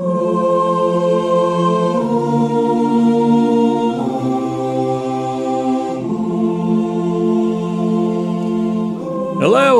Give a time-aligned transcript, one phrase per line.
[0.00, 0.08] Hello,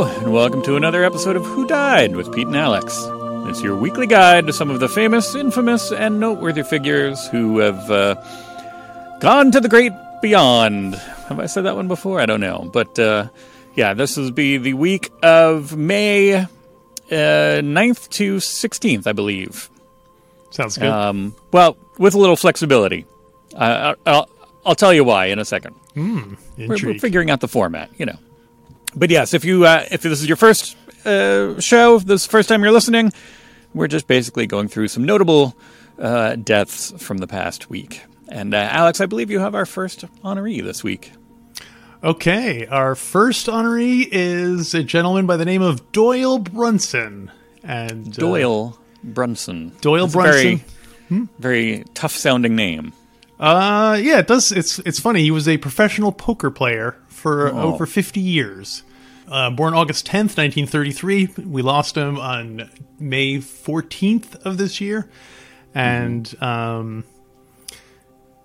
[0.02, 2.94] and welcome to another episode of Who Died with Pete and Alex.
[3.48, 7.90] It's your weekly guide to some of the famous, infamous, and noteworthy figures who have
[7.90, 8.16] uh,
[9.20, 10.96] gone to the great beyond.
[11.28, 12.20] Have I said that one before?
[12.20, 12.68] I don't know.
[12.70, 13.30] But uh,
[13.74, 16.46] yeah, this will be the week of May uh,
[17.08, 19.70] 9th to 16th, I believe.
[20.50, 20.88] Sounds good.
[20.88, 23.06] Um, well, with a little flexibility.
[23.54, 24.28] Uh, I'll,
[24.64, 25.74] I'll tell you why in a second.
[25.96, 28.18] We're, we're figuring out the format, you know.
[28.94, 32.30] But yes, if you uh, if this is your first uh, show, this is the
[32.30, 33.12] first time you're listening,
[33.74, 35.56] we're just basically going through some notable
[35.98, 38.02] uh, deaths from the past week.
[38.28, 41.12] And uh, Alex, I believe you have our first honoree this week.
[42.02, 47.30] Okay, our first honoree is a gentleman by the name of Doyle Brunson.
[47.62, 49.72] And uh, Doyle Brunson.
[49.80, 50.64] Doyle That's a Very,
[51.08, 51.28] Brunson.
[51.38, 52.92] very tough sounding name.
[53.38, 54.52] Uh, yeah, it does.
[54.52, 55.22] It's it's funny.
[55.22, 57.72] He was a professional poker player for Oh.
[57.72, 58.82] over fifty years.
[59.26, 61.28] Uh, born August tenth, nineteen thirty three.
[61.38, 65.08] We lost him on May fourteenth of this year,
[65.74, 67.04] and um,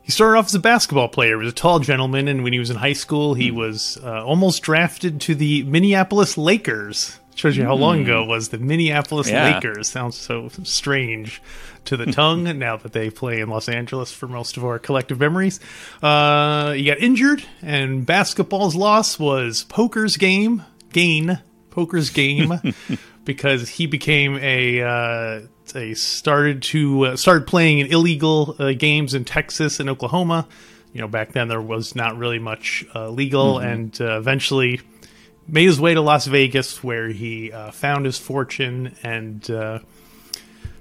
[0.02, 1.40] he started off as a basketball player.
[1.40, 4.24] He was a tall gentleman, and when he was in high school, he was uh,
[4.24, 7.20] almost drafted to the Minneapolis Lakers.
[7.36, 9.56] Shows you how long ago it was the Minneapolis Yeah.
[9.56, 9.90] Lakers.
[9.90, 11.42] Sounds so strange
[11.84, 15.20] to the tongue now that they play in Los Angeles for most of our collective
[15.20, 15.60] memories.
[16.02, 21.40] Uh, he got injured, and basketball's loss was poker's game gain.
[21.72, 22.54] Poker's game
[23.26, 25.42] because he became a uh,
[25.74, 30.48] they started to uh, started playing in illegal uh, games in Texas and Oklahoma.
[30.94, 34.80] You know, back then there was not really much uh, legal, and uh, eventually
[35.48, 39.80] made his way to Las Vegas, where he uh, found his fortune and uh,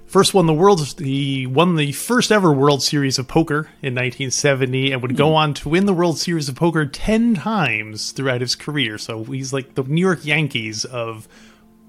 [0.07, 0.81] first won the world.
[0.99, 5.53] He won the first ever World Series of Poker in 1970, and would go on
[5.55, 8.97] to win the World Series of Poker ten times throughout his career.
[8.97, 11.27] So he's like the New York Yankees of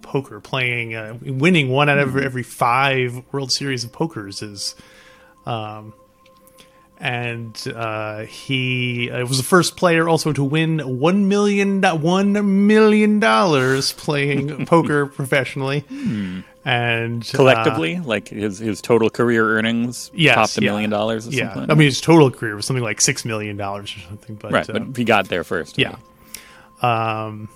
[0.03, 4.75] poker, playing, uh, winning one out of every five World Series of Pokers is.
[5.45, 5.95] Um,
[6.99, 13.21] and uh, he uh, was the first player also to win one million one million
[13.21, 15.85] dollars playing poker professionally,
[16.65, 20.71] and uh, Collectively, like his, his total career earnings Yes, topped a yeah.
[20.71, 21.71] million dollars or yeah, something.
[21.71, 24.37] I mean his total career was something like six million dollars or something.
[24.37, 25.79] But, right, uh, but he got there first.
[25.79, 25.97] yeah.
[26.83, 27.49] Um,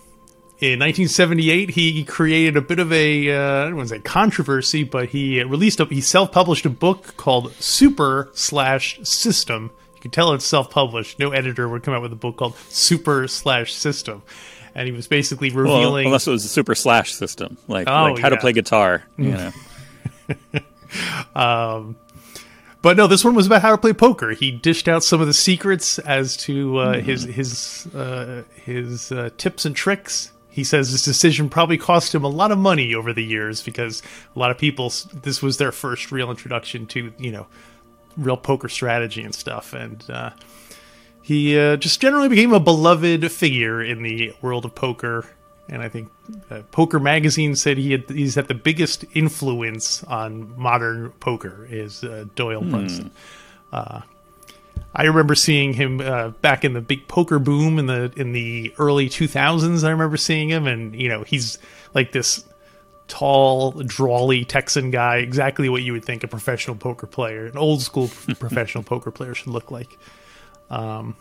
[0.60, 4.84] in 1978, he created a bit of a uh, I don't want to say controversy,
[4.84, 9.70] but he released a he self-published a book called Super slash System.
[9.94, 11.18] You can tell it's self-published.
[11.18, 14.22] No editor would come out with a book called Super slash System,
[14.74, 16.06] and he was basically Well, revealing.
[16.06, 18.38] unless it was a super slash system, like, Oh, like how to yeah.
[18.38, 18.40] Mm.
[18.40, 19.02] play guitar.
[19.18, 19.52] You know,
[21.40, 21.96] um,
[22.82, 24.30] But no, this one was about how to play poker.
[24.30, 27.06] He dished out some of the secrets as to uh, Mm-hmm.
[27.06, 30.32] his his uh, his uh, tips and tricks.
[30.50, 34.02] He says this decision probably cost him a lot of money over the years because
[34.34, 37.46] a lot of people this was their first real introduction to you know
[38.16, 39.72] real poker strategy and stuff.
[39.72, 40.30] And uh,
[41.22, 45.26] he uh, just generally became a beloved figure in the world of poker.
[45.68, 46.10] And I think
[46.50, 52.02] uh, Poker Magazine said he had, he's had the biggest influence on modern poker is
[52.02, 53.12] uh, Doyle Brunson.
[54.94, 58.74] I remember seeing him uh, back in the big poker boom in the in the
[58.78, 59.84] early 2000s.
[59.84, 61.58] I remember seeing him, and you know he's
[61.94, 62.44] like this
[63.06, 67.82] tall, drawly Texan guy, exactly what you would think a professional poker player, an old
[67.82, 68.08] school
[68.38, 69.98] professional poker player should look like.
[70.70, 71.16] Um,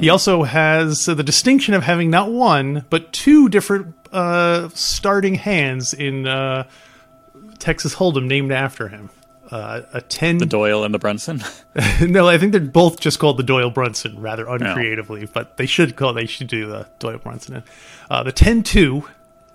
[0.00, 5.36] He also has uh, the distinction of having not one but two different uh, starting
[5.36, 6.68] hands in uh,
[7.58, 9.10] Texas Hold'em named after him.
[9.50, 10.38] Uh, a ten.
[10.38, 11.42] the Doyle and the Brunson.
[12.02, 15.96] no, I think they're both just called the Doyle Brunson, rather uncreatively, but they should
[15.96, 17.62] call they should do the Doyle Brunson.
[18.10, 19.08] Uh, the 10-2,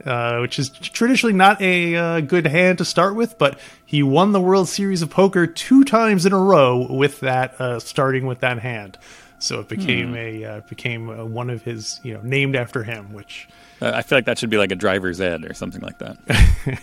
[0.06, 4.32] uh, which is traditionally not a uh, good hand to start with, but he won
[4.32, 8.40] the World Series of Poker two times in a row with that, uh, starting with
[8.40, 8.98] that hand.
[9.40, 13.12] So it became a uh, became uh, one of his, you know, named after him.
[13.12, 13.50] Which,
[13.82, 16.80] I feel like that should be like a driver's ed or something like that.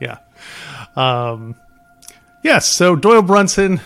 [0.00, 0.18] yeah,
[0.94, 1.56] um,
[2.48, 2.66] yes.
[2.66, 3.80] So Doyle Brunson,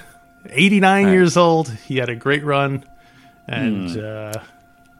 [0.48, 1.12] eighty nine Right.
[1.12, 1.68] years old.
[1.70, 2.84] He had a great run,
[3.46, 4.32] and uh,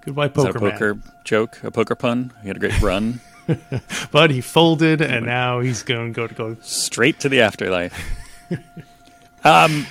[0.04, 0.70] goodbye, Is that poker man.
[0.72, 1.60] poker joke?
[1.62, 2.32] A poker pun?
[2.42, 3.20] He had a great run.
[4.12, 6.56] but he folded, and now he's going to go to go.
[6.62, 7.92] straight to the afterlife.
[9.44, 9.86] um,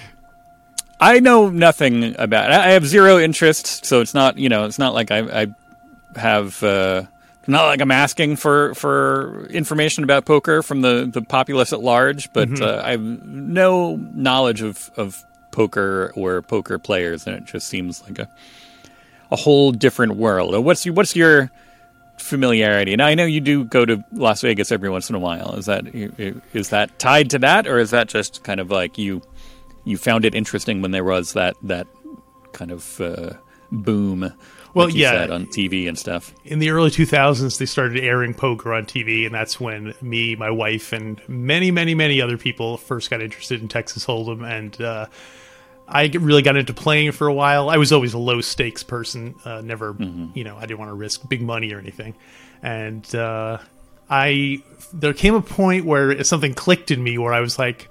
[1.00, 2.52] I know nothing about.
[2.52, 5.48] I have zero interest, so it's not you know it's not like I, I
[6.20, 7.04] have uh,
[7.48, 12.32] not like I'm asking for for information about poker from the the populace at large,
[12.34, 12.64] but Mm-hmm.
[12.64, 18.02] uh, I have no knowledge of of poker or poker players, and it just seems
[18.04, 18.30] like a
[19.32, 20.54] a whole different world.
[20.54, 21.50] Uh, What's your, what's your
[22.18, 22.94] familiarity?
[22.94, 25.56] And I know you do go to Las Vegas every once in a while.
[25.56, 25.88] Is that
[26.54, 29.22] is that tied to that, or is that just kind of like you
[29.86, 31.88] you found it interesting when there was that that
[32.54, 33.34] kind of uh,
[33.72, 34.34] boom?
[34.74, 35.12] Well, like yeah.
[35.12, 36.34] said, on TV and stuff.
[36.46, 40.50] in the early 2000s they started airing poker on tv and that's when me my
[40.50, 45.06] wife and many many many other people first got interested in texas hold'em and uh,
[45.88, 49.36] i really got into playing for a while i was always a low stakes person
[49.44, 49.96] uh, never
[50.34, 52.16] you know i didn't want to risk big money or anything
[52.62, 53.58] and uh,
[54.10, 54.64] i
[54.94, 57.90] there came a point where something clicked in me where i was like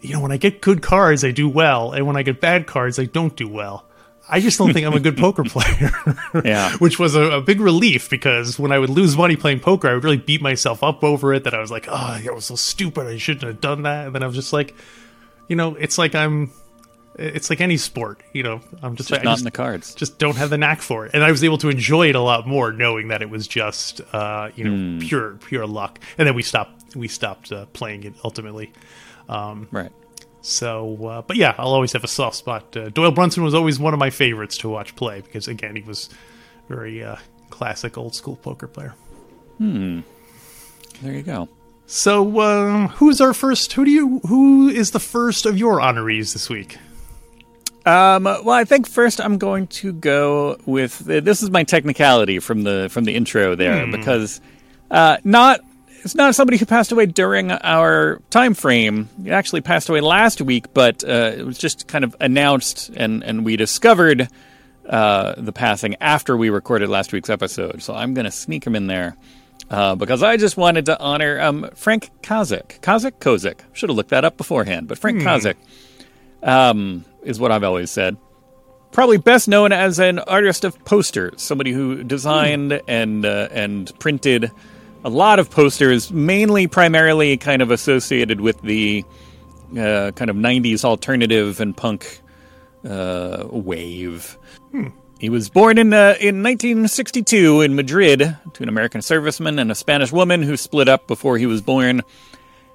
[0.00, 2.66] you know when i get good cards i do well and when i get bad
[2.66, 3.84] cards i don't do well
[4.30, 5.90] I just don't think I'm a good poker player.
[6.44, 6.76] Yeah.
[6.78, 9.94] Which was a, a big relief because when I would lose money playing poker, I
[9.94, 12.54] would really beat myself up over it that I was like, oh, I was so
[12.56, 13.06] stupid.
[13.06, 14.06] I shouldn't have done that.
[14.06, 14.74] And then I was just like,
[15.48, 16.52] you know, it's like I'm,
[17.16, 19.94] it's like any sport, you know, I'm just, Just not just, in the cards.
[19.94, 21.10] just don't have the knack for it.
[21.12, 24.00] And I was able to enjoy it a lot more knowing that it was just,
[24.14, 24.98] uh, you know, Hmm.
[25.00, 25.98] pure, pure luck.
[26.16, 28.72] And then we stopped, we stopped uh, playing it ultimately.
[29.28, 29.90] Right.
[30.42, 32.76] So, uh, but yeah, I'll always have a soft spot.
[32.76, 35.82] Uh, Doyle Brunson was always one of my favorites to watch play because, again, he
[35.82, 36.08] was
[36.68, 37.16] very uh,
[37.50, 38.94] classic old school poker player.
[39.58, 40.00] Hmm.
[41.02, 41.48] There you go.
[41.86, 43.72] So, uh, who's our first?
[43.72, 44.20] Who do you?
[44.20, 46.78] Who is the first of your honorees this week?
[47.84, 52.62] Um, well, I think first I'm going to go with this is my technicality from
[52.62, 54.40] the from the intro there because
[54.90, 55.60] uh, not
[56.04, 59.08] it's not somebody who passed away during our time frame.
[59.22, 63.22] He actually passed away last week, but uh, it was just kind of announced and
[63.22, 64.28] and we discovered
[64.88, 67.82] uh, the passing after we recorded last week's episode.
[67.82, 69.16] So I'm going to sneak him in there.
[69.70, 72.80] Uh, because I just wanted to honor um, Frank Kozik.
[72.80, 73.12] Kozik?
[73.20, 73.60] Kozik.
[73.72, 74.88] Should have looked that up beforehand.
[74.88, 75.54] But Frank Kozik
[76.42, 78.16] um, is what I've always said.
[78.90, 84.50] Probably best known as an artist of posters, somebody who designed and uh, and printed
[85.04, 89.04] a lot of posters, mainly primarily kind of associated with the
[89.72, 92.20] uh, kind of '90s alternative and punk
[92.88, 94.38] uh, wave.
[95.18, 98.20] He was born in uh, in 1962 in Madrid
[98.54, 102.02] to an American serviceman and a Spanish woman who split up before he was born.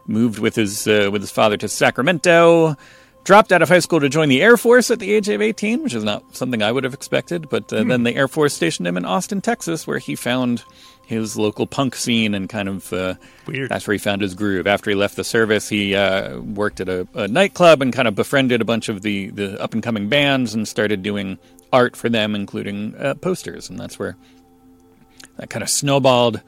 [0.08, 2.76] Moved with his uh, with his father to Sacramento.
[3.24, 5.82] Dropped out of high school to join the Air Force at the age of 18,
[5.82, 7.50] which is not something I would have expected.
[7.50, 10.64] But uh, then the Air Force stationed him in Austin, Texas, where he found
[11.06, 13.16] his local punk scene and kind of uh,
[13.48, 13.70] Weird.
[13.70, 14.68] that's where he found his groove.
[14.68, 18.16] After he left the service, he uh, worked at a, a nightclub and kind of
[18.16, 21.38] befriended a bunch of the, the up and coming bands and started doing
[21.72, 23.70] art for them, including uh, posters.
[23.70, 24.18] And that's where
[25.38, 26.42] that kind of snowballed.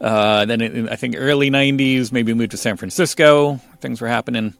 [0.00, 3.56] Uh, then in, I think early '90s, maybe moved to San Francisco.
[3.80, 4.54] Things were happening.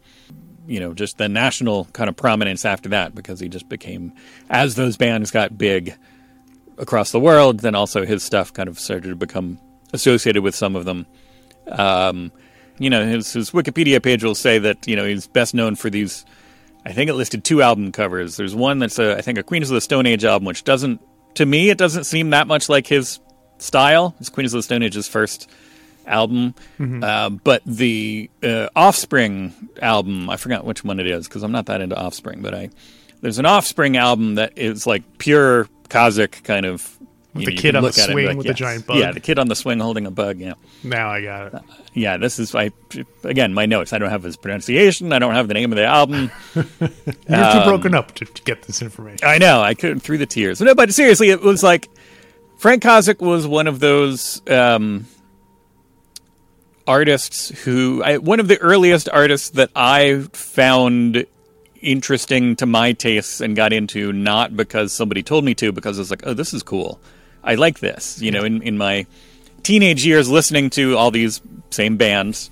[0.66, 4.12] You know, just the national kind of prominence after that because he just became,
[4.50, 5.96] as those bands got big
[6.80, 9.58] across the world, then also his stuff kind of started to become
[9.92, 11.06] associated with some of them.
[11.68, 12.32] Um,
[12.78, 15.90] you know, his, his Wikipedia page will say that you know he's best known for
[15.90, 16.24] these.
[16.84, 18.36] I think it listed two album covers.
[18.36, 21.02] There's one that's a, I think a Queens of the Stone Age album, which doesn't,
[21.34, 23.20] to me, it doesn't seem that much like his
[23.58, 24.14] style.
[24.18, 25.50] It's Queens of the Stone Age's first
[26.06, 26.54] album,
[27.02, 31.66] uh, but the uh, Offspring album, I forgot which one it is because I'm not
[31.66, 32.70] that into Offspring, but I
[33.20, 36.96] there's an Offspring album that is like pure Kozik kind of.
[37.34, 38.86] the know, kid on the look at it and be swing like, with the giant
[38.86, 38.96] bug.
[38.98, 40.38] Yeah, the kid on the swing holding a bug.
[40.38, 41.62] Yeah, Now I got it.
[41.94, 42.16] yeah.
[42.16, 42.70] This is I
[43.22, 43.92] again my notes.
[43.92, 45.12] I don't have his pronunciation.
[45.12, 46.30] I don't have the name of the album.
[46.54, 49.20] You're Um, too broken up to, to get this information.
[49.28, 49.60] I know.
[49.60, 50.60] I couldn't through the tears.
[50.60, 51.88] No, but seriously, it was like
[52.58, 55.06] Frank Kozik was one of those um,
[56.86, 61.26] artists who, I, one of the earliest artists that I found
[61.82, 66.00] interesting to my tastes and got into, not because somebody told me to, because I
[66.00, 67.00] was like, oh, this is cool.
[67.42, 68.20] I like this.
[68.20, 69.06] You know, in, in my
[69.62, 72.50] teenage years, listening to all these same bands.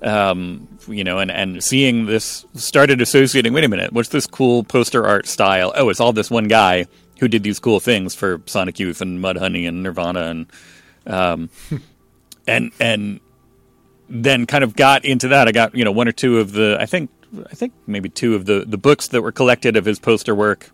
[0.00, 3.52] Um, you know, and, and seeing this started associating.
[3.52, 5.72] Wait a minute, what's this cool poster art style?
[5.74, 6.86] Oh, it's all this one guy
[7.18, 10.46] who did these cool things for Sonic Youth and Mudhoney and Nirvana and
[11.06, 11.50] um,
[12.46, 13.20] and and
[14.08, 15.48] then kind of got into that.
[15.48, 17.10] I got you know one or two of the I think
[17.50, 20.70] I think maybe two of the the books that were collected of his poster work.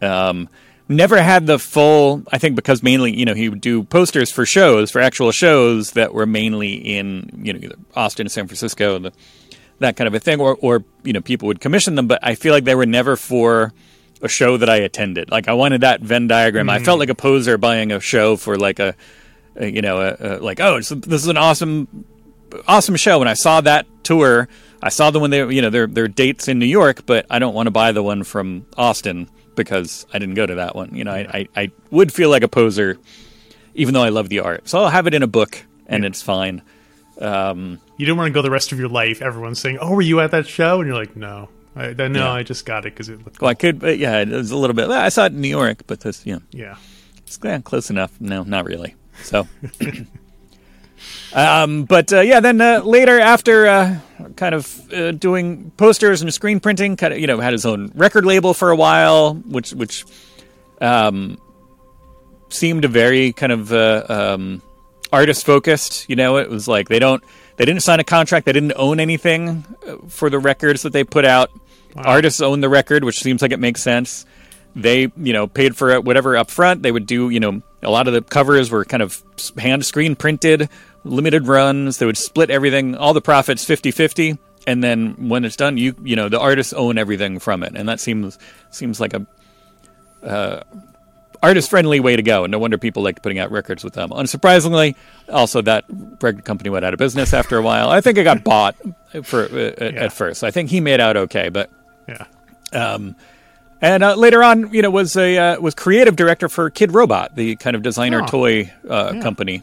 [0.00, 0.48] Um,
[0.88, 2.22] never had the full.
[2.32, 5.92] I think because mainly you know he would do posters for shows for actual shows
[5.92, 9.12] that were mainly in you know either Austin, San Francisco, the,
[9.78, 12.08] that kind of a thing, or or you know people would commission them.
[12.08, 13.72] But I feel like they were never for
[14.22, 15.30] a show that I attended.
[15.30, 16.68] Like I wanted that Venn diagram.
[16.68, 18.94] I felt like a poser buying a show for like a
[19.60, 22.04] uh, you know, uh, uh, like oh, this is an awesome,
[22.68, 23.20] awesome show.
[23.20, 24.48] And I saw that tour.
[24.82, 27.38] I saw the one they, you know, their their dates in New York, but I
[27.38, 30.94] don't want to buy the one from Austin because I didn't go to that one.
[30.94, 32.98] You know, I, I, I would feel like a poser,
[33.74, 34.68] even though I love the art.
[34.68, 36.62] So I'll have it in a book, and it's fine.
[37.20, 39.20] Um, You don't want to go the rest of your life.
[39.20, 42.32] Everyone's saying, "Oh, were you at that show?" And you're like, "No, I, no, Yeah.
[42.32, 44.56] I just got it because it looked." well, I could, but yeah, it was a
[44.56, 44.88] little bit.
[44.88, 46.76] I saw it in New York, but this, you know, Yeah,
[47.18, 48.18] It's yeah, close enough.
[48.20, 48.94] No, not really.
[49.24, 49.46] So,
[51.32, 53.98] um, but uh, yeah, then uh, later after uh,
[54.36, 57.92] kind of uh, doing posters and screen printing, kind of you know had his own
[57.94, 60.04] record label for a while, which which
[60.80, 61.38] um,
[62.48, 64.62] seemed very kind of uh, um,
[65.12, 66.08] artist focused.
[66.08, 67.22] You know, it was like they don't
[67.56, 71.04] they didn't sign a contract, they didn't own anything uh, for the records that they
[71.04, 71.50] put out.
[71.96, 74.24] Artists own the record, which seems like it makes sense
[74.74, 77.90] they you know paid for it whatever up front they would do you know a
[77.90, 79.22] lot of the covers were kind of
[79.58, 80.68] hand screen printed
[81.04, 85.78] limited runs they would split everything all the profits 50-50 and then when it's done
[85.78, 87.72] you you know the artists own everything from it.
[87.74, 88.38] And that seems
[88.70, 89.26] seems like a
[90.22, 90.62] uh,
[91.42, 92.44] artist friendly way to go.
[92.44, 94.10] And no wonder people liked putting out records with them.
[94.10, 94.94] Unsurprisingly
[95.30, 95.84] also that
[96.20, 97.88] record company went out of business after a while.
[97.88, 98.76] I think it got bought
[99.22, 100.44] for uh, at first.
[100.44, 101.70] I think he made out okay but
[102.06, 102.26] yeah,
[102.72, 103.16] um,
[103.80, 107.56] and uh, later on, you know, was a uh, was creative director for Kidrobot, the
[107.56, 108.26] kind of designer Oh.
[108.26, 109.22] toy uh, Yeah.
[109.22, 109.62] company.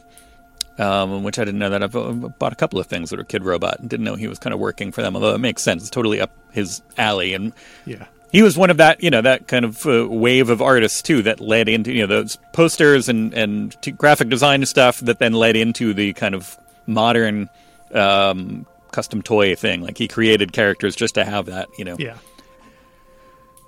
[0.79, 3.23] Um, which I didn't know that I've uh, bought a couple of things that are
[3.23, 5.15] Kidrobot and didn't know he was kind of working for them.
[5.15, 7.33] Although it makes sense, it's totally up his alley.
[7.33, 7.51] And
[7.85, 11.01] yeah, he was one of that, you know, that kind of uh, wave of artists
[11.01, 15.17] too that led into you know those posters and and t- graphic design stuff that
[15.17, 16.55] then led into the kind of
[16.85, 17.49] modern
[17.93, 19.81] um, custom toy thing.
[19.81, 21.95] Like he created characters just to have that, you know.
[21.97, 22.17] yeah.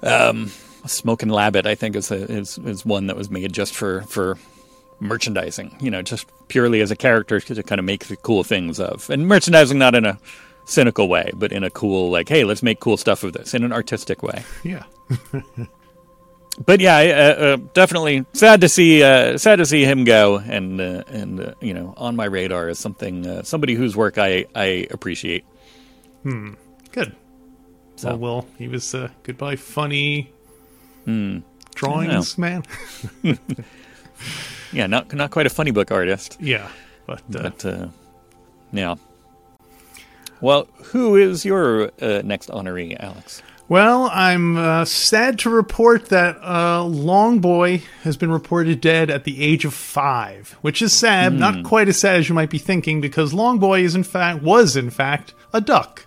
[0.02, 0.52] Um,
[0.86, 4.38] Smorkin' Labbit, I think, is, a, is is one that was made just for for
[5.00, 5.76] merchandising.
[5.80, 9.10] You know, just purely as a character to kind of make the cool things of,
[9.10, 10.18] and merchandising not in a
[10.66, 13.64] cynical way, but in a cool like, hey, let's make cool stuff of this in
[13.64, 14.44] an artistic way.
[14.64, 14.84] Yeah.
[16.66, 20.82] But yeah, uh, uh, definitely sad to see uh, sad to see him go, and
[20.82, 24.46] uh, and uh, you know, on my radar is something uh, somebody whose work I
[24.54, 25.46] I appreciate.
[26.24, 26.56] Hmm.
[26.92, 27.16] Good.
[27.96, 30.34] So- Well, Will, he was uh, goodbye funny
[31.06, 31.40] Hmm.
[31.76, 32.64] drawings man.
[34.72, 36.38] Yeah, not not quite a funny book artist.
[36.40, 36.68] yeah,
[37.06, 37.88] but, uh, But uh,
[38.72, 38.96] yeah.
[40.42, 43.42] Well, who is your uh, next honoree, Alex?
[43.68, 49.26] well, I'm uh, sad to report that uh, Long Boi has been reported dead at
[49.26, 51.34] the age of five, which is sad.
[51.34, 51.40] Hmm.
[51.40, 54.42] Not quite as sad as you might be thinking, because Long Boi is in fact
[54.44, 56.06] was in fact a duck.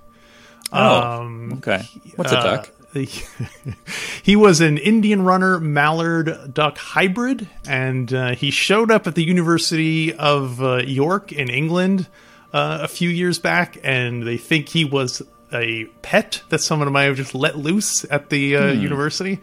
[0.73, 1.83] Oh, okay.
[2.17, 2.71] What's a Uh, duck?
[4.23, 9.25] he was an Indian runner mallard duck hybrid, and uh, he showed up at the
[9.25, 12.09] University of uh, York in England
[12.53, 15.23] uh, a few years back, and they think he was
[15.53, 19.41] a pet that someone might have just let loose at the uh, university.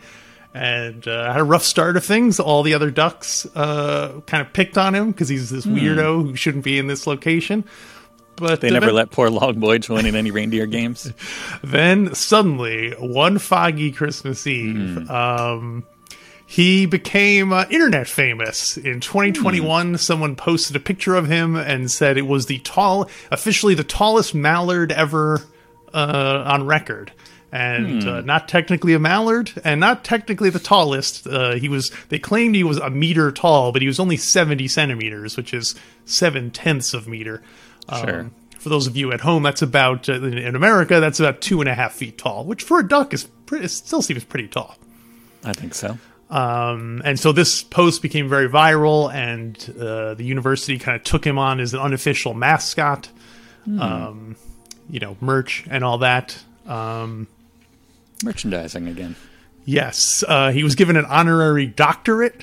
[0.52, 2.40] And uh, had a rough start of things.
[2.40, 6.36] All the other ducks uh, kind of picked on him because he's this weirdo who
[6.36, 7.66] shouldn't be in this location.
[8.40, 11.12] But They never event- let poor Long Boi join in any reindeer games.
[11.64, 15.84] then suddenly, one foggy Christmas Eve, um,
[16.46, 18.76] he became uh, internet famous.
[18.78, 23.76] In 2021, someone posted a picture of him and said it was the tall, officially
[23.76, 25.42] the tallest mallard ever
[25.94, 27.12] uh, on record.
[27.52, 31.26] And uh, not technically a mallard, and not technically the tallest.
[31.26, 31.92] Uh, he was.
[32.10, 35.74] They claimed he was a meter tall, but he was only 70 centimeters, which is
[36.06, 37.42] seven tenths of meter.
[37.98, 38.20] Sure.
[38.22, 41.00] Um, for those of you at home, that's about uh, in America.
[41.00, 44.02] That's about two and a half feet tall, which for a duck is pretty, still
[44.02, 44.76] seems pretty tall.
[45.44, 45.98] I think so.
[46.30, 51.26] Um, and so this post became very viral, and uh, the university kind of took
[51.26, 53.10] him on as an unofficial mascot,
[53.80, 54.36] um,
[54.90, 56.38] you know, merch and all that.
[56.68, 57.28] Um,
[58.24, 59.16] Merchandising again.
[59.66, 62.42] yes, uh, he was given an honorary doctorate,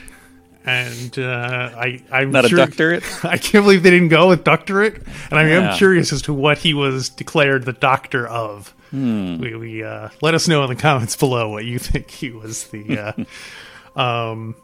[0.66, 3.04] and uh, I, I'm Not a doctorate?
[3.24, 4.96] I can't believe they didn't go with doctorate,
[5.30, 5.76] and I am Yeah.
[5.76, 8.74] curious as to what he was declared the doctor of.
[8.90, 9.38] Hmm.
[9.38, 12.64] We, we uh, let us know in the comments below what you think he was
[12.68, 12.98] the.
[13.96, 14.54] Uh, um,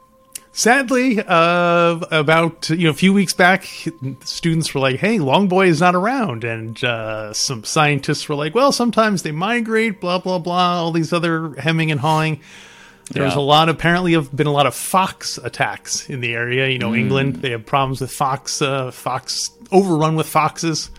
[0.53, 3.65] sadly, uh, about you know a few weeks back,
[4.25, 8.55] students were like, "Hey, Long Boi is not around," and uh, some scientists were like,
[8.55, 10.81] "Well, sometimes they migrate." Blah blah blah.
[10.83, 12.41] All these other hemming and hawing.
[13.11, 13.39] There's Yeah.
[13.39, 13.69] a lot.
[13.69, 16.69] Apparently, have been a lot of fox attacks in the area.
[16.69, 18.63] You know, England they have problems with fox.
[18.63, 20.91] Uh, fox overrun with foxes.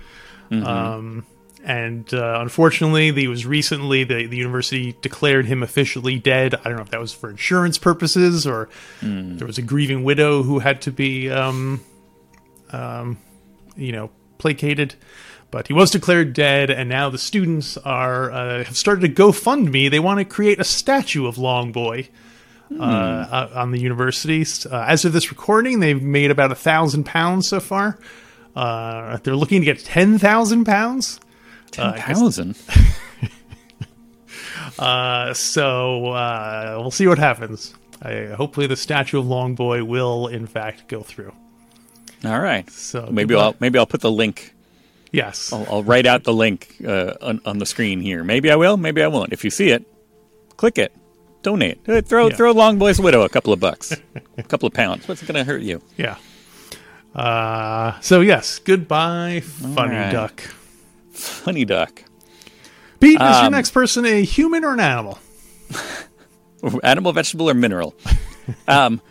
[0.52, 1.26] Um,
[1.64, 6.54] and uh, unfortunately, the was recently the the university declared him officially dead.
[6.56, 8.70] I don't know if that was for insurance purposes or
[9.02, 11.82] there was a grieving widow who had to be um,
[12.72, 13.18] um,
[13.76, 14.96] you know, placated.
[15.54, 19.88] But he was declared dead, and now the students are uh, have started a GoFundMe.
[19.92, 22.10] They want to create a statue of Long Boi
[22.72, 24.66] uh, uh, on the universities.
[24.66, 28.00] Uh, as of this recording, they've made about a thousand pounds so far.
[28.56, 31.20] Uh, they're looking to get ten thousand pounds.
[31.70, 32.58] Ten thousand.
[34.80, 37.76] Uh, so uh, we'll see what happens.
[38.02, 41.32] I, hopefully, the statue of Long Boi will, in fact, go through.
[42.26, 42.68] All right.
[42.72, 43.36] So maybe.
[43.36, 44.56] I'll maybe I'll put the link.
[45.14, 45.54] Yes.
[45.54, 48.24] I'll, I'll write out the link uh, on, on the screen here.
[48.24, 48.76] Maybe I will.
[48.78, 49.32] Maybe I won't.
[49.32, 49.86] If you see it,
[50.58, 50.92] click it.
[51.44, 51.84] Donate.
[52.08, 52.36] Throw Yeah.
[52.36, 53.94] throw Long Boi's widow a couple of bucks,
[54.38, 55.08] a couple of pounds.
[55.08, 55.82] What's it going to hurt you?
[55.98, 56.16] Yeah.
[57.14, 60.12] Uh, so yes, goodbye, funny right.
[60.12, 60.42] duck.
[61.12, 62.02] Funny duck.
[63.00, 65.20] Pete, is your Um, next person a human or an animal?
[66.84, 67.94] animal, vegetable, or mineral.
[68.68, 69.02] um,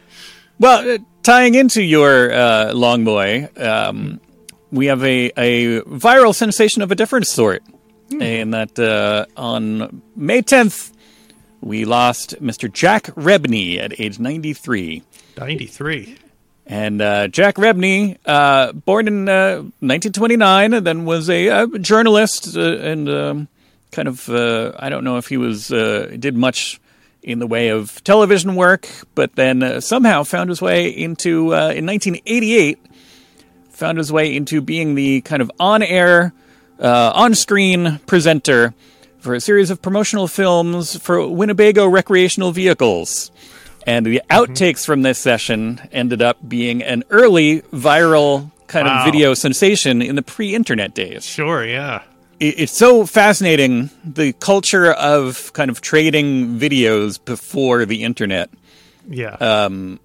[0.59, 4.21] well, uh, tying into your uh, Long Boi, um,
[4.72, 7.62] we have a, a viral sensation of a different sort.
[8.10, 10.92] In that uh, on May 10th,
[11.60, 12.70] we lost Mr.
[12.70, 15.02] Jack Rebney at age 93.
[15.38, 16.18] Ninety-three.
[16.66, 22.56] And uh, Jack Rebney, uh, born in uh, 1929, and then was a, uh journalist
[22.56, 23.48] uh, and um,
[23.92, 26.80] kind of uh, I don't know if he was uh, did much
[27.22, 31.70] in the way of television work, but then uh, somehow found his way into uh,
[31.70, 32.78] in 1988
[33.82, 36.32] found his way into being the kind of on-air,
[36.78, 38.72] uh, on-screen presenter
[39.18, 43.32] for a series of promotional films for Winnebago recreational vehicles.
[43.84, 49.00] And the outtakes from this session ended up being an early viral kind Wow.
[49.00, 51.66] of video sensation in the pre-internet days Sure.
[51.66, 52.02] Yeah.
[52.38, 58.48] it's so fascinating the culture of kind of trading videos before the internet
[59.10, 59.34] Yeah.
[59.40, 59.96] Uh,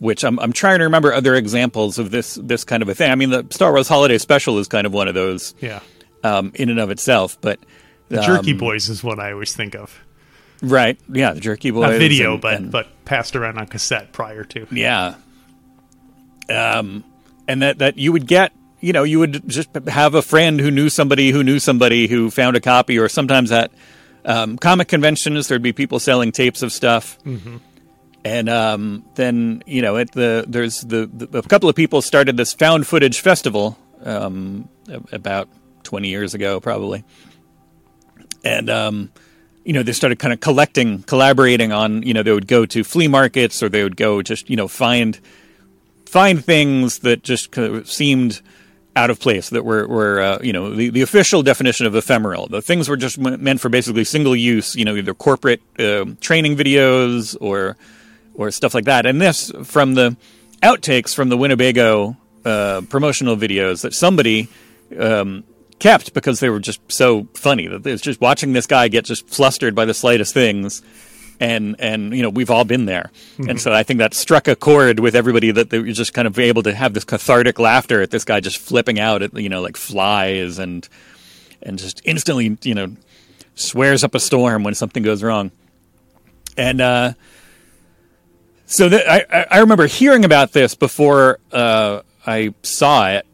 [0.00, 3.10] which I'm, I'm trying to remember other examples of this this kind of a thing
[3.10, 5.80] i mean the star wars holiday special is kind of one of those yeah.
[6.24, 7.60] um, in and of itself but
[8.08, 9.96] The Jerky um, Boys is what I always think of.
[10.62, 14.12] right yeah the jerky boys Not video, and- but and- but passed around on cassette
[14.12, 14.66] prior to.
[14.70, 15.14] Yeah.
[16.48, 17.04] Um,
[17.46, 20.70] and that that you would get, you know, you would just have a friend who
[20.70, 23.70] knew somebody who knew somebody who found a copy, or sometimes at
[24.24, 27.18] um, comic conventions there'd be people selling tapes of stuff.
[28.28, 32.52] And um, then you know, the there's the, the a couple of people started this
[32.52, 34.68] found footage festival um,
[35.12, 35.48] about
[35.82, 37.04] twenty years ago, probably,
[38.44, 39.10] and um,
[39.64, 42.84] you know, they started kind of collecting, collaborating on, you know, they would go to
[42.84, 45.18] flea markets or they would go just, you know, find
[46.04, 48.42] find things that just kind of seemed
[48.94, 52.46] out of place that were, were uh, you know, the, the official definition of ephemeral.
[52.46, 56.56] The things were just meant for basically single use, you know, either corporate uh, training
[56.56, 57.76] videos or
[58.38, 59.04] or stuff like that.
[59.04, 60.16] And this from the
[60.62, 64.48] outtakes from the Winnebago uh, promotional videos that somebody
[64.98, 65.44] um,
[65.78, 69.04] kept because they were just so funny that it was just watching this guy get
[69.04, 70.82] just flustered by the slightest things
[71.40, 73.10] and and you know we've all been there.
[73.38, 76.26] And so i think that struck a chord with everybody that they were just kind
[76.26, 79.48] of able to have this cathartic laughter at this guy just flipping out at you
[79.48, 80.88] know like flies and
[81.62, 82.96] and just instantly you know
[83.54, 85.50] swears up a storm when something goes wrong.
[86.56, 87.12] And uh
[88.68, 93.26] so that I, I- remember hearing about this before uh, I saw it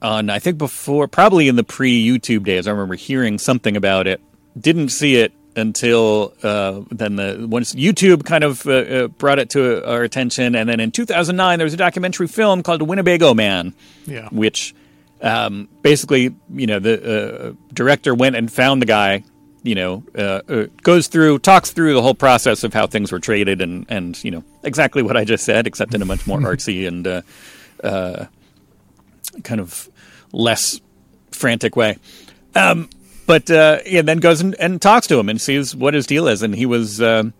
[0.00, 2.68] on I think before probably in the pre YouTube days.
[2.68, 4.20] I remember hearing something about it.
[4.58, 7.16] Didn't see it until uh, then.
[7.16, 10.90] The once YouTube kind of uh, uh, brought it to our attention, and then in
[10.92, 13.74] 2009 there was a documentary film called Winnebago Man,
[14.06, 14.28] Yeah.
[14.30, 14.74] which
[15.20, 19.24] um, basically you know the uh, director went and found the guy.
[19.62, 23.18] You know, uh, uh, goes through, talks through the whole process of how things were
[23.18, 26.38] traded, and and you know exactly what I just said, except in a much more
[26.40, 27.22] artsy and uh,
[27.82, 28.26] uh,
[29.42, 29.88] kind of
[30.32, 30.80] less
[31.32, 31.98] frantic way.
[32.54, 32.88] Um,
[33.26, 36.28] but uh, yeah, then goes and, and talks to him and sees what his deal
[36.28, 37.34] is, and he was um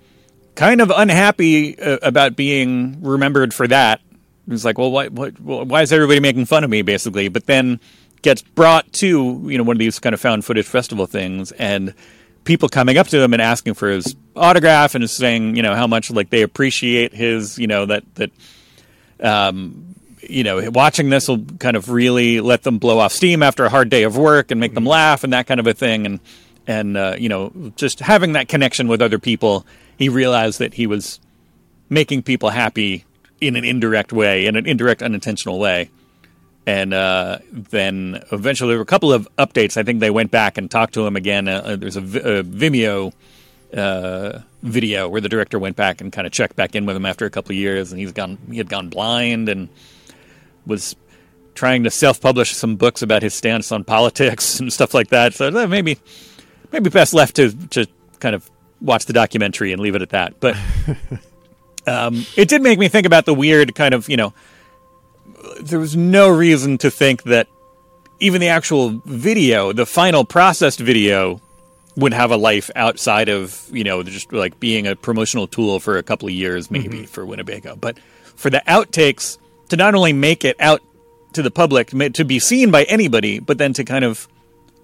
[0.55, 4.01] kind of unhappy uh, about being remembered for that.
[4.45, 7.47] He was like, "Well, why, what, why is everybody making fun of me?" Basically, but
[7.47, 7.81] then
[8.23, 11.95] gets brought to you know one of these kind of found footage festival things, and
[12.45, 15.87] people coming up to him and asking for his autograph and saying you know how
[15.87, 18.31] much like they appreciate his you know that that
[20.29, 23.69] you know, watching this will kind of really let them blow off steam after a
[23.69, 26.07] hard day of work and make them laugh and that kind of a thing.
[26.07, 26.21] And
[26.67, 30.87] and uh, you know, just having that connection with other people, he realized that he
[30.87, 31.19] was
[31.89, 33.05] making people happy
[33.41, 35.91] in an indirect way, in an indirect, unintentional way.
[36.69, 39.79] And uh, then eventually, there were a couple of updates.
[39.79, 41.49] I think they went back and talked to him again.
[41.49, 43.15] Uh, there's a, a Vimeo
[43.75, 47.07] uh, video where the director went back and kind of checked back in with him
[47.07, 48.37] after a couple of years, and he's gone.
[48.51, 49.71] He had gone blind and
[50.67, 50.95] was
[51.55, 55.33] trying to self-publish some books about his stance on politics and stuff like that.
[55.33, 55.97] So uh, maybe
[56.71, 57.87] maybe best left to to
[58.21, 58.51] kind of
[58.83, 60.39] watch the documentary and leave it at that.
[60.39, 60.55] But
[61.87, 64.35] um, it did make me think about the weird kind of you know.
[65.61, 67.49] There was no reason to think that
[68.21, 71.41] even the actual video, the final processed video,
[71.97, 75.99] would have a life outside of you know just like being a promotional tool for
[75.99, 77.77] a couple of years, maybe for Winnebago.
[77.77, 77.99] But
[78.37, 80.81] for the outtakes to not only make it out
[81.33, 84.29] to the public to be seen by anybody, but then to kind of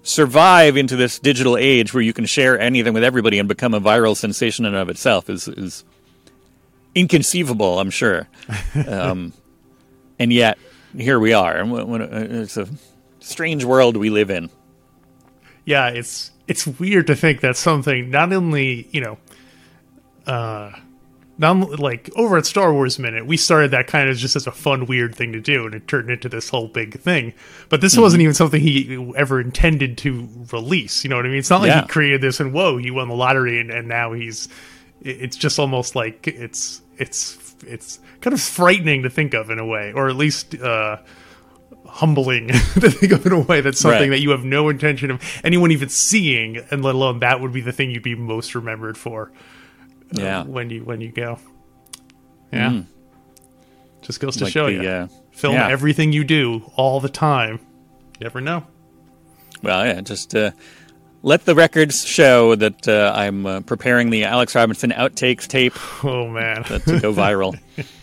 [0.03, 3.81] survive into this digital age where you can share anything with everybody and become a
[3.81, 5.85] viral sensation in and of itself is is
[6.95, 7.79] inconceivable.
[7.79, 8.29] I'm sure,
[8.89, 9.33] um,
[10.19, 10.59] and yet
[10.97, 11.57] here we are.
[11.57, 12.69] And uh, it's a
[13.21, 14.51] strange world we live in.
[15.65, 19.19] yeah, it's it's weird to think that something not only you know,
[20.27, 20.73] uh,
[21.37, 24.53] not like over at Star Wars Minute, we started that kind of just as a
[24.53, 27.33] fun, weird thing to do, and it turned into this whole big thing.
[27.69, 31.03] But this wasn't even something he ever intended to release.
[31.03, 31.39] You know what I mean?
[31.39, 31.83] It's not like Yeah.
[31.83, 34.49] he created this and whoa, he won the lottery, and, and now he's.
[35.03, 39.67] It's just almost like it's it's it's kind of frightening to think of in a
[39.67, 40.55] way, or at least.
[40.61, 40.99] uh
[41.87, 44.17] humbling to think of in a way that's something Right.
[44.17, 47.61] that you have no intention of anyone even seeing, and let alone that would be
[47.61, 49.31] the thing you'd be most remembered for.
[50.19, 50.43] uh, Yeah.
[50.45, 51.39] when you when you go.
[52.53, 52.83] Yeah,
[54.03, 54.89] just goes to Like show the, you.
[54.89, 55.69] uh, Film yeah.
[55.69, 57.61] everything you do all the time.
[58.19, 58.65] You never know.
[59.63, 60.51] Well, yeah, just uh,
[61.25, 65.73] let the records show that uh, I'm uh, preparing the Alex Robinson outtakes tape
[66.05, 67.59] Oh man, to go viral.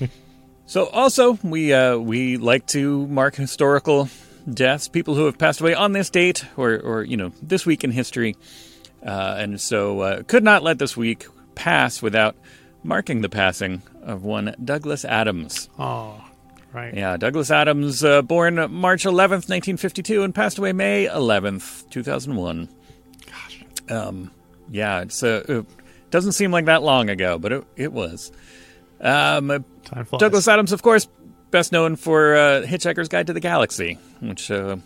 [0.66, 4.10] so, also, we uh, we like to mark historical
[4.52, 7.84] deaths, people who have passed away on this date, or or you know this week
[7.84, 8.36] in history,
[9.06, 12.36] uh, and so uh, could not let this week pass without
[12.84, 15.70] marking the passing of one Douglas Adams.
[15.78, 16.20] oh
[16.74, 16.96] right.
[16.96, 22.70] Yeah, Douglas Adams, uh, born March 11th, 1952, and passed away May 11th, 2001.
[23.92, 24.32] Um,
[24.70, 25.66] yeah, it's uh, it
[26.10, 28.32] doesn't seem like that long ago, but it, it was.
[29.00, 29.66] Um.
[30.20, 31.08] Douglas Adams, of course,
[31.52, 34.78] best known for uh, Hitchhiker's Guide to the Galaxy, which uh,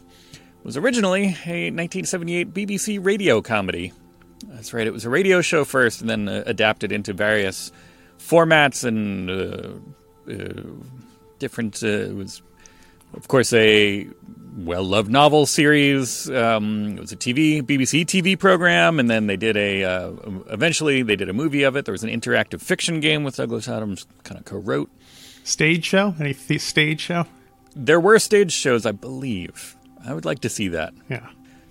[0.64, 3.94] was originally a 1978 BBC radio comedy.
[4.48, 7.72] That's right, it was a radio show first and then uh, adapted into various
[8.18, 10.64] formats and uh, uh,
[11.40, 11.82] different.
[11.84, 12.42] Uh, it was,
[13.14, 14.08] of course, a
[14.58, 16.30] well loved novel series.
[16.30, 19.84] Um, it was a TV, BBC TV program, and then they did a.
[19.84, 20.12] Uh,
[20.50, 21.86] eventually, they did a movie of it.
[21.86, 24.90] There was an interactive fiction game with Douglas Adams, kind of co-wrote.
[25.44, 26.16] Stage show?
[26.20, 27.26] Any th- stage show?
[27.76, 29.76] There were stage shows, I believe.
[30.06, 30.94] I would like to see that.
[31.10, 31.28] Yeah.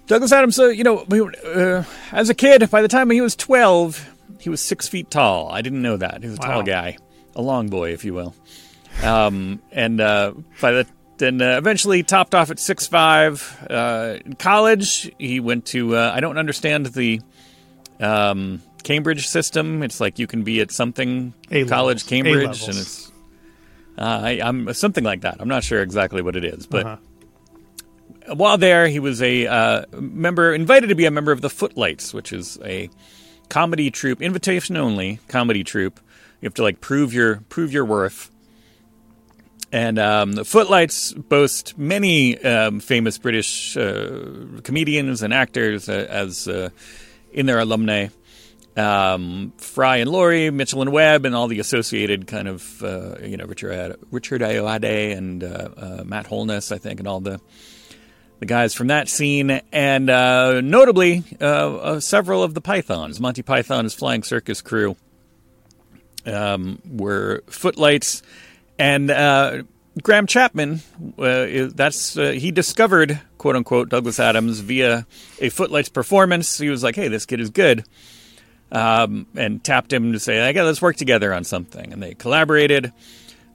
[0.06, 4.10] Douglas Adams, uh, you know, uh, as a kid, by the time he was 12,
[4.38, 5.50] he was six feet tall.
[5.50, 6.22] I didn't know that.
[6.22, 6.52] He was a Wow.
[6.54, 6.98] tall guy,
[7.34, 8.34] a long boy, if you will.
[9.02, 10.86] Um, and uh, by the
[11.18, 13.66] then uh, eventually topped off at six five.
[13.70, 15.96] Uh, in college, he went to.
[15.96, 17.20] Uh, I don't understand the
[18.00, 19.82] um, Cambridge system.
[19.82, 21.70] It's like you can be at something A-levels.
[21.70, 22.68] college, Cambridge, A-levels.
[22.68, 23.12] and it's.
[23.96, 25.36] Uh, I, I'm something like that.
[25.40, 28.34] I'm not sure exactly what it is, but Uh-huh.
[28.34, 32.12] while there, he was a uh, member, invited to be a member of the Footlights,
[32.12, 32.90] which is a
[33.48, 36.00] comedy troupe, invitation only comedy troupe.
[36.40, 38.30] You have to like prove your prove your worth.
[39.74, 46.46] And um, the Footlights boast many um, famous British uh, comedians and actors uh, as
[46.46, 46.70] uh,
[47.32, 48.06] in their alumni.
[48.76, 53.36] Um, Fry and Laurie, Mitchell and Webb, and all the associated kind of uh, you
[53.36, 57.40] know Richard Richard Ayoade and uh, uh, Matt Holness, I think, and all the
[58.38, 61.24] the guys from that scene, and notably
[61.98, 64.94] several of the Pythons, Monty Python's Flying Circus crew,
[66.26, 68.22] um, were footlights,
[68.78, 69.62] and uh,
[70.02, 70.82] Graham Chapman.
[71.18, 75.06] Uh, that's uh, he discovered quote unquote Douglas Adams via
[75.40, 76.58] a footlights performance.
[76.58, 77.84] He was like, "Hey, this kid is good."
[78.72, 82.92] Um, and tapped him to say, "Okay, let's work together on something." And they collaborated,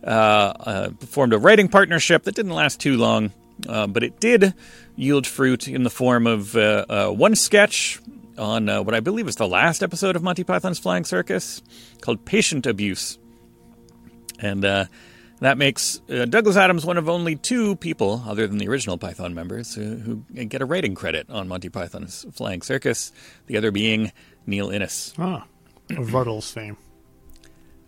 [0.04, 3.34] uh, uh, formed a writing partnership that didn't last too long,
[3.68, 4.54] uh, but it did
[4.96, 8.00] yield fruit in the form of uh, one sketch
[8.38, 11.62] on what I believe is the last episode of Monty Python's Flying Circus
[12.00, 13.18] called Patient Abuse.
[14.42, 14.86] And uh,
[15.40, 19.34] that makes uh, Douglas Adams one of only two people, other than the original Python
[19.34, 23.12] members, who, who get a writing credit on Monty Python's Flying Circus,
[23.48, 24.12] the other being
[24.46, 25.14] Neil Innes.
[25.18, 25.46] Ah,
[25.92, 26.78] of Rutles' fame.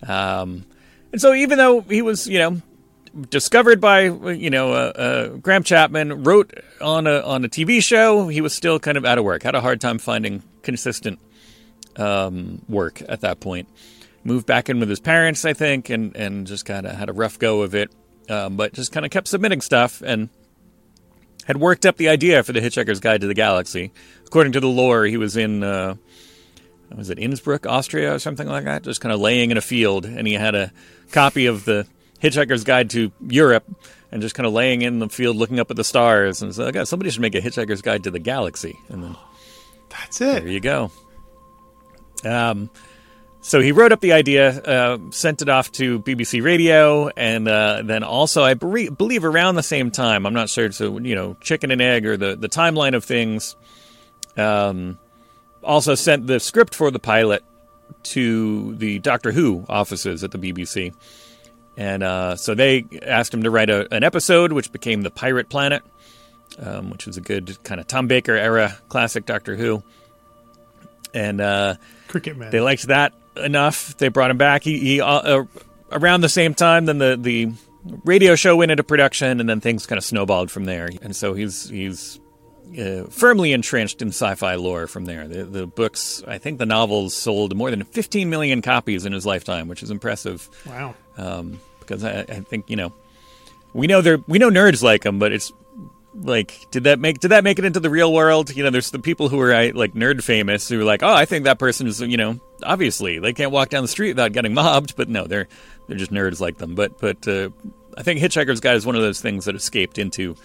[0.08, 0.66] Um,
[1.12, 2.62] and so, even though he was, you know,
[3.30, 8.28] discovered by, you know, uh, uh, Graham Chapman, wrote on a on a TV show,
[8.28, 9.44] he was still kind of out of work.
[9.44, 11.20] Had a hard time finding consistent
[11.98, 13.68] um, work at that point.
[14.24, 17.14] Moved back in with his parents, I think, and and just kind of had a
[17.14, 17.92] rough go of it.
[18.30, 20.30] Um, but just kind of kept submitting stuff, and
[21.46, 23.92] had worked up the idea for the Hitchhiker's Guide to the Galaxy.
[24.28, 25.96] According to the lore, he was in uh,
[26.96, 30.06] was it Innsbruck, Austria, or something like that, just kind of laying in a field,
[30.06, 30.72] and he had a
[31.12, 31.88] copy of the
[32.22, 33.66] Hitchhiker's Guide to Europe,
[34.12, 36.68] and just kind of laying in the field, looking up at the stars, and said,
[36.68, 39.16] "Okay, somebody should make a Hitchhiker's Guide to the Galaxy," and then
[39.90, 40.44] That's it.
[40.44, 40.92] there you go.
[42.24, 42.70] Um,
[43.42, 47.82] so he wrote up the idea, uh, sent it off to BBC Radio, and uh,
[47.84, 51.36] then also, I bere- believe, around the same time, I'm not sure, so, you know,
[51.42, 53.56] chicken and egg or the, the timeline of things,
[54.38, 55.00] um,
[55.64, 57.44] also sent the script for the pilot
[58.04, 60.94] to the Doctor Who offices at the BBC.
[61.78, 65.50] And uh, so they asked him to write a, an episode, which became The Pirate
[65.50, 65.82] Planet,
[66.60, 69.82] um, which was a good kind of Tom Baker era classic Doctor Who.
[71.14, 71.76] And uh,
[72.08, 72.52] Cricket Man.
[72.52, 73.98] they liked that enough.
[73.98, 74.64] They brought him back.
[74.64, 75.46] He, he uh, uh,
[75.92, 77.52] around the same time, then the the
[78.06, 80.90] radio show went into production, and then things kind of snowballed from there.
[81.02, 82.20] And so he's he's
[82.78, 85.28] uh, firmly entrenched in sci-fi lore from there.
[85.28, 89.26] The, the books, I think, the novels sold more than 15 million copies in his
[89.26, 90.50] lifetime, which is impressive.
[90.66, 90.96] wow.
[91.18, 92.94] Um, because I, I think you know
[93.74, 95.52] we know they're we know nerds like him, but it's
[96.14, 98.56] like did that make did that make it into the real world?
[98.56, 101.26] You know, there's the people who are like nerd famous who are like, oh, I
[101.26, 104.54] think that person is you know obviously they can't walk down the street without getting
[104.54, 105.48] mobbed, but no, they're
[105.88, 106.76] they're just nerds like them.
[106.76, 107.50] But but uh,
[107.98, 110.36] I think Hitchhiker's Guide is one of those things that escaped into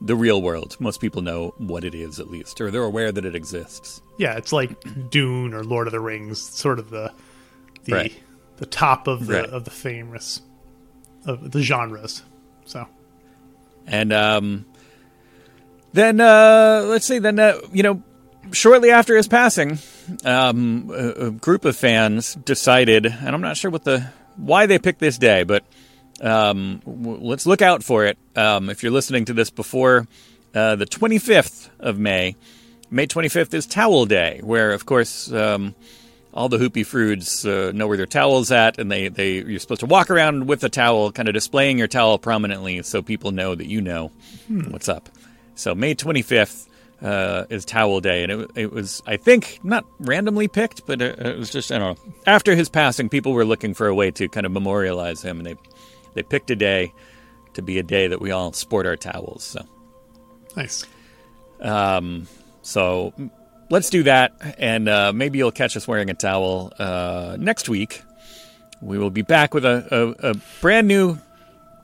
[0.00, 0.76] the real world.
[0.78, 4.00] Most people know what it is at least, or they're aware that it exists.
[4.18, 4.76] Yeah, it's like
[5.10, 7.12] Dune or Lord of the Rings, sort of the
[7.84, 8.22] the Right.
[8.58, 9.50] the top of the Right.
[9.50, 10.42] of the famous
[11.26, 12.22] of the genres.
[12.64, 12.86] So
[13.86, 14.64] And um,
[15.98, 17.18] then uh, let's see.
[17.18, 18.02] Then uh, you know,
[18.52, 19.78] shortly after his passing,
[20.24, 24.78] um, a, a group of fans decided, and I'm not sure what the why they
[24.78, 25.64] picked this day, but
[26.20, 28.16] um, w- let's look out for it.
[28.36, 30.06] Um, if you're listening to this before
[30.54, 32.36] uh, the 25th of May,
[32.90, 35.32] May 25th is Towel Day, where of course.
[35.32, 35.74] Um,
[36.34, 39.80] all the hoopy froods uh, know where their towel's at, and they, they you're supposed
[39.80, 43.54] to walk around with a towel, kind of displaying your towel prominently, so people know
[43.56, 44.12] that you know
[44.70, 45.08] what's up.
[45.58, 46.68] So May 25th
[47.02, 51.18] uh, is Towel Day, and it, it was I think not randomly picked, but it,
[51.18, 52.14] it was just I don't know.
[52.26, 55.46] After his passing, people were looking for a way to kind of memorialize him, and
[55.46, 55.56] they
[56.14, 56.92] they picked a day
[57.54, 59.42] to be a day that we all sport our towels.
[59.42, 59.64] So.
[60.56, 60.84] nice.
[61.60, 62.28] Um,
[62.62, 63.12] so
[63.68, 68.00] let's do that, and uh, maybe you'll catch us wearing a towel uh, next week.
[68.80, 71.18] We will be back with a, a, a brand new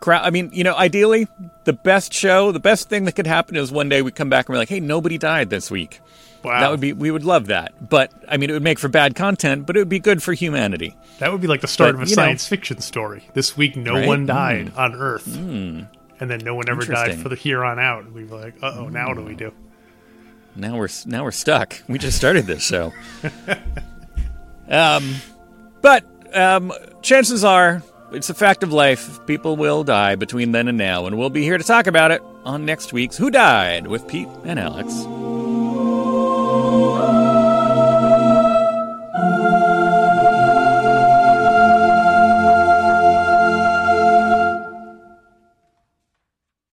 [0.04, 0.24] crowd.
[0.24, 1.26] I mean, you know, ideally,
[1.64, 4.46] the best show, the best thing that could happen is one day we come back
[4.48, 6.00] and we're like, hey, nobody died this week.
[6.44, 6.60] Wow.
[6.60, 7.88] That would be, we would love that.
[7.88, 10.34] But, I mean, it would make for bad content, but it would be good for
[10.34, 10.94] humanity.
[11.20, 13.24] That would be like the start But, of a you know- science fiction story.
[13.32, 14.06] This week, no Right?
[14.06, 15.88] one died on Earth, and
[16.18, 18.12] then no one ever died for the here on out.
[18.12, 19.52] We'd be like, uh oh, now what do we do?
[20.54, 21.82] Now we're now we're stuck.
[21.88, 22.92] We just started this show.
[24.68, 25.14] um,
[25.80, 27.82] but um, chances are
[28.14, 29.24] it's a fact of life.
[29.26, 32.22] People will die between then and now, and we'll be here to talk about it
[32.44, 35.04] on next week's Who Died with Pete and Alex.